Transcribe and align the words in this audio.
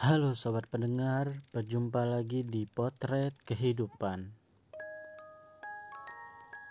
Halo 0.00 0.32
sobat 0.32 0.64
pendengar, 0.64 1.44
berjumpa 1.52 2.08
lagi 2.08 2.40
di 2.40 2.64
Potret 2.64 3.36
Kehidupan. 3.44 4.32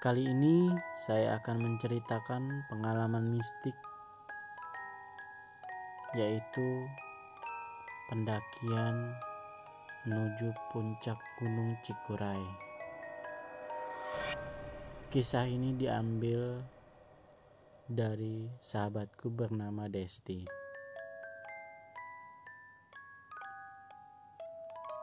Kali 0.02 0.34
ini 0.34 0.74
saya 0.98 1.38
akan 1.38 1.62
menceritakan 1.62 2.66
pengalaman 2.74 3.30
mistik 3.30 3.78
yaitu 6.18 6.90
pendakian 8.10 9.14
menuju 10.10 10.50
puncak 10.74 11.22
Gunung 11.38 11.78
Cikuray. 11.86 12.42
Kisah 15.14 15.46
ini 15.46 15.78
diambil 15.78 16.66
dari 17.86 18.50
sahabatku 18.58 19.30
bernama 19.30 19.86
Desti. 19.86 20.59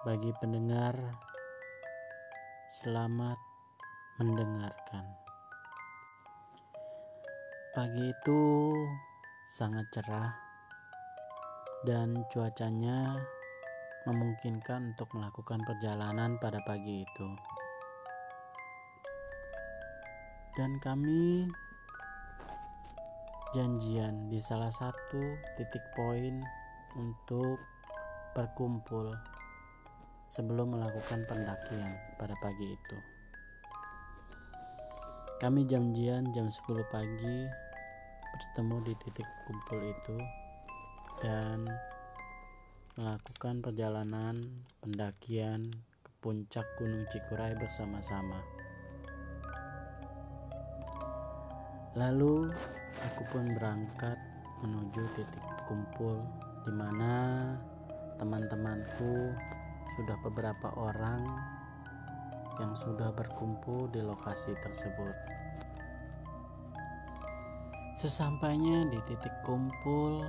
Bagi 0.06 0.30
pendengar, 0.38 0.94
selamat 2.70 3.34
mendengarkan. 4.22 5.02
Pagi 7.74 8.14
itu 8.14 8.70
sangat 9.50 9.82
cerah 9.90 10.30
dan 11.82 12.22
cuacanya 12.30 13.18
memungkinkan 14.06 14.94
untuk 14.94 15.10
melakukan 15.10 15.58
perjalanan 15.66 16.38
pada 16.38 16.62
pagi 16.62 17.02
itu. 17.02 17.28
Dan 20.54 20.78
kami 20.78 21.50
janjian 23.58 24.30
di 24.30 24.38
salah 24.38 24.70
satu 24.70 25.34
titik 25.58 25.82
poin 25.98 26.38
untuk 26.94 27.58
berkumpul 28.38 29.10
sebelum 30.26 30.74
melakukan 30.74 31.22
pendakian 31.26 31.94
pada 32.18 32.34
pagi 32.42 32.74
itu. 32.74 32.98
Kami 35.36 35.68
janjian 35.68 36.32
jam 36.32 36.48
10 36.48 36.80
pagi 36.88 37.38
bertemu 38.36 38.76
di 38.84 38.94
titik 39.00 39.28
kumpul 39.44 39.80
itu 39.84 40.18
dan 41.20 41.68
melakukan 42.96 43.60
perjalanan 43.60 44.40
pendakian 44.80 45.68
ke 46.00 46.10
puncak 46.24 46.64
Gunung 46.80 47.04
Cikuray 47.12 47.52
bersama-sama. 47.56 48.40
Lalu 51.96 52.52
aku 53.04 53.22
pun 53.32 53.44
berangkat 53.56 54.16
menuju 54.64 55.04
titik 55.16 55.44
kumpul 55.68 56.20
di 56.64 56.72
mana 56.72 57.12
teman-temanku 58.16 59.36
sudah 59.94 60.18
beberapa 60.26 60.74
orang 60.74 61.22
yang 62.58 62.72
sudah 62.72 63.12
berkumpul 63.12 63.86
di 63.92 64.00
lokasi 64.00 64.56
tersebut. 64.64 65.14
Sesampainya 67.96 68.84
di 68.88 69.00
titik 69.08 69.32
kumpul, 69.40 70.24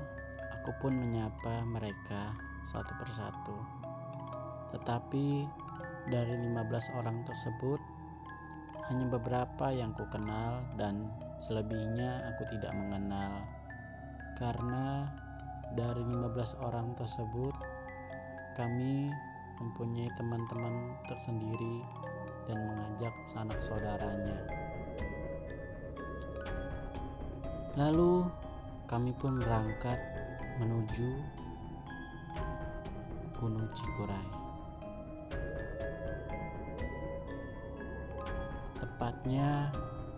aku 0.55 0.71
pun 0.79 0.95
menyapa 0.95 1.63
mereka 1.67 2.31
satu 2.67 2.91
persatu. 2.99 3.57
Tetapi 4.75 5.47
dari 6.07 6.35
15 6.47 6.95
orang 6.95 7.23
tersebut, 7.27 7.79
hanya 8.87 9.07
beberapa 9.11 9.67
yang 9.71 9.91
ku 9.91 10.07
kenal 10.07 10.63
dan 10.79 11.11
selebihnya 11.43 12.31
aku 12.31 12.47
tidak 12.55 12.71
mengenal. 12.71 13.43
Karena 14.39 15.11
dari 15.75 16.03
15 16.07 16.55
orang 16.63 16.95
tersebut, 16.95 17.55
kami 18.55 19.11
mempunyai 19.57 20.09
teman-teman 20.17 20.93
tersendiri 21.05 21.81
dan 22.47 22.57
mengajak 22.63 23.13
sanak 23.27 23.59
saudaranya. 23.59 24.39
Lalu 27.77 28.25
kami 28.89 29.13
pun 29.13 29.37
berangkat 29.37 29.99
menuju 30.57 31.09
Gunung 33.37 33.69
Cikuray. 33.77 34.27
Tepatnya 38.81 39.69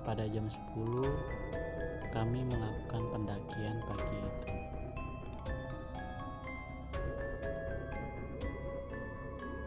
pada 0.07 0.23
jam 0.31 0.47
10 0.47 2.15
kami 2.15 2.47
melakukan 2.47 3.03
pendakian 3.11 3.77
pagi 3.83 4.17
itu. 4.23 4.78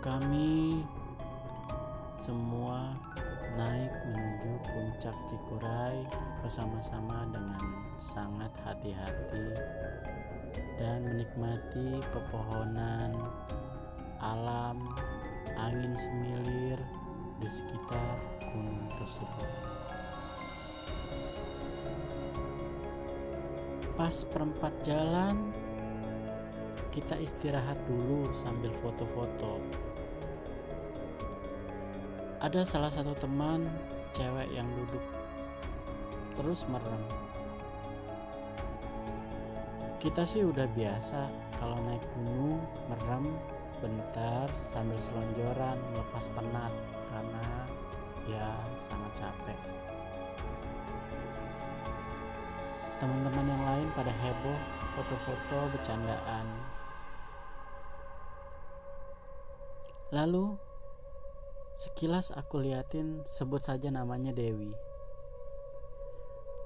Kami 0.02 0.82
semua 2.26 2.90
naik 3.54 3.94
menuju 4.10 4.50
puncak 4.66 5.14
Cikuray 5.30 6.02
bersama-sama 6.42 7.22
dengan 7.30 7.62
sangat 8.02 8.50
hati-hati 8.66 9.54
dan 10.74 11.06
menikmati 11.06 12.02
pepohonan, 12.10 13.14
alam, 14.18 14.82
angin 15.54 15.94
semilir 15.94 16.82
di 17.38 17.46
sekitar 17.46 18.18
gunung 18.50 18.82
tersebut. 18.98 19.54
Pas 23.94 24.16
perempat 24.34 24.74
jalan, 24.82 25.54
kita 26.90 27.14
istirahat 27.22 27.78
dulu 27.86 28.26
sambil 28.34 28.74
foto-foto 28.82 29.62
ada 32.42 32.66
salah 32.66 32.90
satu 32.90 33.14
teman 33.22 33.62
cewek 34.10 34.50
yang 34.50 34.66
duduk 34.74 35.04
terus 36.34 36.66
merem. 36.66 36.98
Kita 40.02 40.26
sih 40.26 40.42
udah 40.42 40.66
biasa 40.74 41.30
kalau 41.62 41.78
naik 41.86 42.02
gunung 42.18 42.58
merem 42.90 43.30
bentar 43.78 44.50
sambil 44.66 44.98
selonjoran 44.98 45.78
melepas 45.94 46.26
penat 46.34 46.74
karena 47.14 47.46
ya 48.26 48.50
sangat 48.82 49.22
capek. 49.22 49.58
Teman-teman 52.98 53.46
yang 53.46 53.62
lain 53.62 53.88
pada 53.94 54.10
heboh 54.10 54.58
foto-foto 54.98 55.78
bercandaan. 55.78 56.46
Lalu 60.10 60.71
Sekilas 61.76 62.30
aku 62.32 62.60
liatin 62.60 63.24
sebut 63.24 63.62
saja 63.64 63.88
namanya 63.88 64.30
Dewi. 64.30 64.72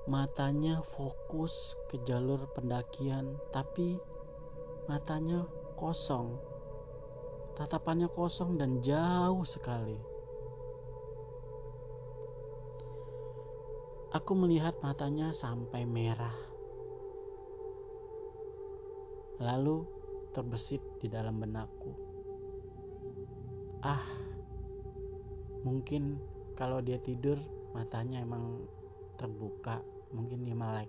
Matanya 0.06 0.82
fokus 0.86 1.74
ke 1.90 1.98
jalur 2.06 2.46
pendakian, 2.54 3.38
tapi 3.50 3.98
matanya 4.86 5.46
kosong. 5.74 6.38
Tatapannya 7.58 8.06
kosong 8.06 8.54
dan 8.60 8.78
jauh 8.84 9.42
sekali. 9.42 9.98
Aku 14.14 14.32
melihat 14.32 14.78
matanya 14.80 15.34
sampai 15.34 15.84
merah. 15.84 16.32
Lalu 19.42 19.84
terbesit 20.32 20.80
di 20.96 21.12
dalam 21.12 21.36
benakku. 21.36 21.92
Ah, 23.84 24.25
mungkin 25.66 26.22
kalau 26.54 26.78
dia 26.78 27.02
tidur 27.02 27.42
matanya 27.74 28.22
emang 28.22 28.62
terbuka. 29.18 29.82
Mungkin 30.14 30.46
dia 30.46 30.54
melek. 30.54 30.88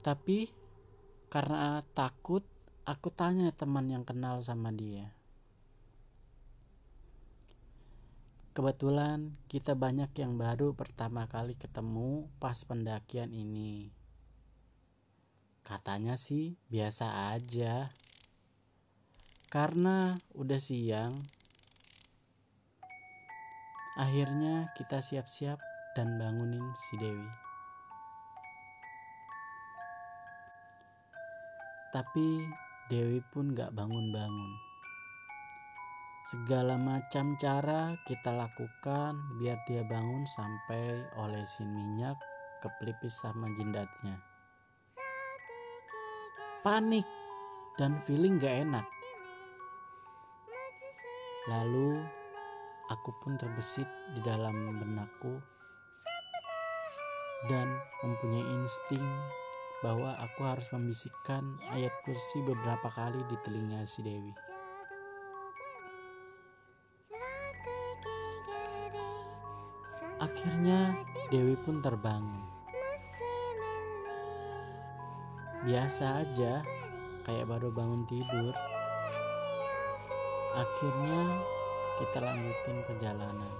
Tapi 0.00 0.46
karena 1.26 1.82
takut 1.90 2.46
aku 2.86 3.10
tanya 3.10 3.50
teman 3.50 3.90
yang 3.90 4.06
kenal 4.06 4.38
sama 4.46 4.70
dia. 4.70 5.10
Kebetulan 8.56 9.36
kita 9.52 9.76
banyak 9.76 10.16
yang 10.16 10.40
baru 10.40 10.72
pertama 10.72 11.28
kali 11.28 11.58
ketemu 11.58 12.30
pas 12.40 12.56
pendakian 12.64 13.34
ini. 13.34 13.92
Katanya 15.60 16.16
sih 16.16 16.56
biasa 16.72 17.36
aja. 17.36 17.90
Karena 19.52 20.16
udah 20.32 20.56
siang 20.62 21.35
Akhirnya 23.96 24.68
kita 24.76 25.00
siap-siap 25.00 25.56
dan 25.96 26.20
bangunin 26.20 26.68
si 26.76 27.00
Dewi. 27.00 27.30
Tapi 31.96 32.44
Dewi 32.92 33.24
pun 33.32 33.56
gak 33.56 33.72
bangun-bangun. 33.72 34.52
Segala 36.28 36.76
macam 36.76 37.40
cara 37.40 37.96
kita 38.04 38.36
lakukan 38.36 39.16
biar 39.40 39.64
dia 39.64 39.80
bangun 39.80 40.28
sampai 40.28 41.00
olesin 41.16 41.72
minyak 41.72 42.20
ke 42.60 42.68
pelipis 42.76 43.16
sama 43.16 43.48
jindatnya. 43.56 44.20
Panik 46.60 47.08
dan 47.80 47.96
feeling 48.04 48.36
gak 48.36 48.60
enak. 48.60 48.86
Lalu 51.48 52.04
aku 52.86 53.10
pun 53.22 53.34
terbesit 53.34 53.88
di 54.14 54.20
dalam 54.22 54.78
benakku 54.78 55.42
dan 57.50 57.66
mempunyai 58.02 58.46
insting 58.62 59.06
bahwa 59.84 60.16
aku 60.18 60.40
harus 60.46 60.66
membisikkan 60.72 61.58
ayat 61.70 61.92
kursi 62.02 62.42
beberapa 62.42 62.88
kali 62.90 63.20
di 63.28 63.36
telinga 63.44 63.84
si 63.84 64.00
Dewi. 64.02 64.34
Akhirnya 70.16 70.96
Dewi 71.28 71.54
pun 71.60 71.84
terbangun. 71.84 72.42
Biasa 75.66 76.24
aja, 76.24 76.64
kayak 77.26 77.46
baru 77.50 77.68
bangun 77.74 78.08
tidur. 78.08 78.54
Akhirnya 80.56 81.22
kita 81.96 82.20
lanjutin 82.20 82.84
perjalanan. 82.84 83.54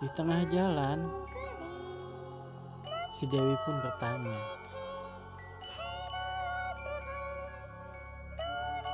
Di 0.00 0.08
tengah 0.16 0.42
jalan, 0.48 0.98
si 3.12 3.28
Dewi 3.28 3.52
pun 3.68 3.76
bertanya, 3.84 4.38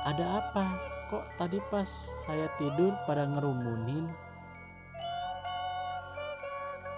"Ada 0.03 0.25
apa? 0.43 0.65
Kok 1.09 1.25
tadi 1.39 1.57
pas 1.71 1.87
saya 2.27 2.51
tidur 2.59 2.91
pada 3.07 3.23
ngerumunin?" 3.23 4.05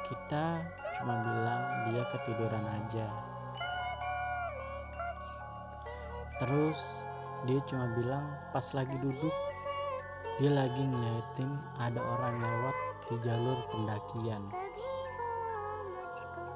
Kita 0.09 0.59
cuma 0.97 1.21
bilang 1.23 1.61
dia 1.87 2.03
ketiduran 2.11 2.65
aja. 2.67 3.07
Terus 6.41 7.05
dia 7.47 7.61
cuma 7.69 7.89
bilang 7.95 8.25
pas 8.51 8.65
lagi 8.75 8.97
duduk 8.99 9.33
dia 10.39 10.51
lagi 10.53 10.83
ngeliatin 10.87 11.51
ada 11.75 11.99
orang 11.99 12.39
lewat 12.39 12.75
di 13.11 13.15
jalur 13.19 13.59
pendakian. 13.67 14.43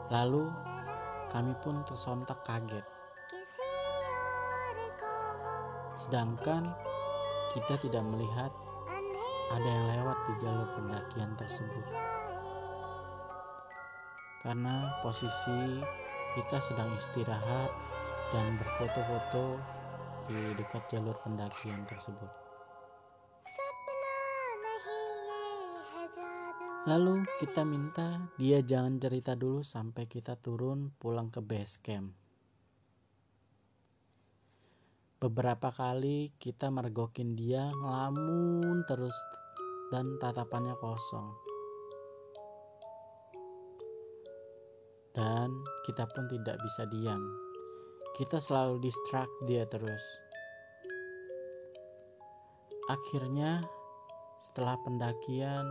Lalu 0.07 0.47
kami 1.27 1.51
pun 1.59 1.83
tersontak 1.83 2.39
kaget. 2.47 2.85
Sedangkan 5.99 6.71
kita 7.51 7.75
tidak 7.83 8.03
melihat 8.07 8.51
ada 9.51 9.67
yang 9.67 9.87
lewat 9.99 10.17
di 10.29 10.33
jalur 10.39 10.67
pendakian 10.77 11.31
tersebut. 11.35 11.85
Karena 14.39 15.01
posisi 15.01 15.81
kita 16.37 16.61
sedang 16.61 16.93
istirahat 16.95 17.71
dan 18.29 18.55
berfoto-foto 18.61 19.57
di 20.29 20.53
dekat 20.53 20.85
jalur 20.89 21.17
pendakian 21.25 21.81
tersebut. 21.89 22.44
Lalu 26.85 27.25
kita 27.41 27.65
minta 27.65 28.29
dia 28.37 28.61
jangan 28.61 29.01
cerita 29.01 29.33
dulu 29.33 29.65
sampai 29.65 30.05
kita 30.05 30.37
turun 30.37 30.93
pulang 30.95 31.33
ke 31.33 31.41
base 31.41 31.81
camp. 31.81 32.13
Beberapa 35.17 35.73
kali 35.73 36.37
kita 36.37 36.69
mergokin 36.69 37.33
dia 37.33 37.73
ngelamun 37.73 38.85
terus 38.85 39.17
dan 39.89 40.17
tatapannya 40.21 40.77
kosong. 40.77 41.33
Dan 45.15 45.49
kita 45.87 46.05
pun 46.05 46.29
tidak 46.29 46.61
bisa 46.61 46.85
diam 46.85 47.45
kita 48.15 48.39
selalu 48.39 48.79
distract 48.79 49.35
dia 49.43 49.67
terus. 49.67 49.99
Akhirnya, 52.87 53.59
setelah 54.39 54.79
pendakian 54.87 55.67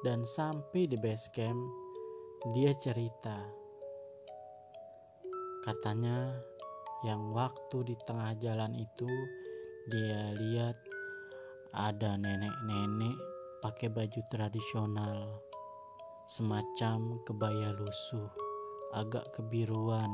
dan 0.00 0.24
sampai 0.24 0.88
di 0.88 0.96
base 0.96 1.28
camp, 1.32 1.60
dia 2.56 2.72
cerita. 2.80 3.36
Katanya, 5.60 6.32
yang 7.04 7.32
waktu 7.36 7.84
di 7.84 7.96
tengah 8.08 8.36
jalan 8.40 8.76
itu 8.76 9.08
dia 9.88 10.32
lihat 10.36 10.76
ada 11.72 12.20
nenek-nenek 12.20 13.16
pakai 13.64 13.88
baju 13.88 14.20
tradisional 14.28 15.40
semacam 16.28 17.20
kebaya 17.24 17.72
lusuh 17.72 18.28
agak 18.92 19.24
kebiruan 19.36 20.12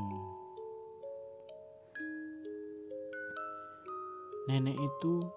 Nenek 4.47 4.79
itu 4.79 5.27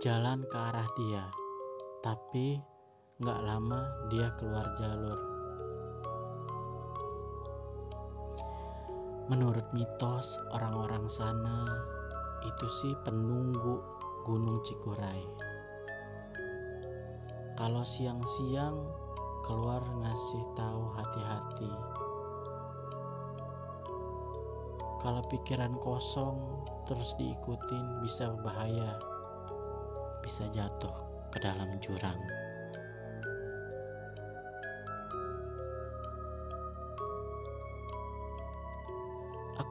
jalan 0.00 0.40
ke 0.48 0.56
arah 0.56 0.88
dia, 0.96 1.28
tapi 2.00 2.56
gak 3.24 3.40
lama 3.40 3.88
dia 4.12 4.28
keluar 4.36 4.68
jalur. 4.76 5.16
Menurut 9.32 9.64
mitos 9.72 10.36
orang-orang 10.52 11.08
sana, 11.08 11.64
itu 12.44 12.68
sih 12.68 12.92
penunggu 13.08 13.80
Gunung 14.28 14.60
Cikuray. 14.60 15.24
Kalau 17.56 17.80
siang-siang 17.88 18.76
keluar 19.48 19.80
ngasih 19.80 20.44
tahu 20.52 20.84
hati-hati. 20.92 21.72
Kalau 25.00 25.24
pikiran 25.32 25.72
kosong 25.80 26.36
terus 26.84 27.16
diikutin 27.16 28.04
bisa 28.04 28.28
berbahaya. 28.28 29.00
Bisa 30.20 30.44
jatuh 30.52 30.92
ke 31.32 31.40
dalam 31.40 31.80
jurang. 31.80 32.43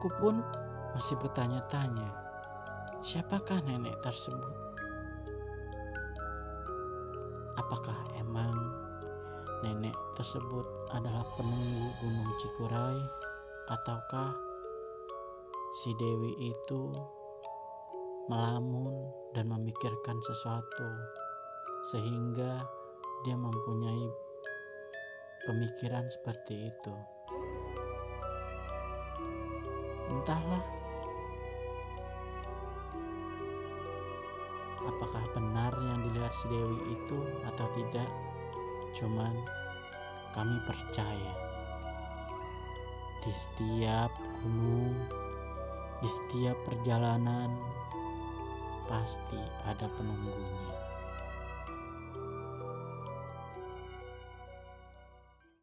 Aku 0.04 0.20
pun 0.20 0.36
masih 0.92 1.16
bertanya-tanya, 1.16 2.12
siapakah 3.00 3.56
nenek 3.64 3.96
tersebut? 4.04 4.52
Apakah 7.56 8.04
emang 8.20 8.52
nenek 9.64 9.96
tersebut 10.12 10.68
adalah 10.92 11.24
penunggu 11.32 11.88
Gunung 12.04 12.36
Cikuray 12.36 13.00
ataukah 13.72 14.36
si 15.80 15.96
Dewi 15.96 16.52
itu 16.52 16.92
melamun 18.28 19.08
dan 19.32 19.48
memikirkan 19.48 20.20
sesuatu 20.20 21.00
sehingga 21.96 22.60
dia 23.24 23.40
mempunyai 23.40 24.04
pemikiran 25.48 26.04
seperti 26.12 26.68
itu. 26.68 27.13
Entahlah 30.12 30.64
apakah 34.84 35.24
benar 35.32 35.72
yang 35.80 36.04
dilihat 36.04 36.32
si 36.32 36.44
Dewi 36.48 36.78
itu 36.92 37.18
atau 37.48 37.66
tidak. 37.72 38.08
Cuman 38.94 39.34
kami 40.36 40.56
percaya 40.68 41.34
di 43.24 43.32
setiap 43.32 44.12
gunung 44.44 44.92
di 46.04 46.08
setiap 46.12 46.60
perjalanan 46.68 47.48
pasti 48.84 49.40
ada 49.64 49.88
penunggunya. 49.96 50.83